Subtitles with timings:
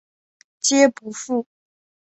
[0.59, 1.45] 皆不赴。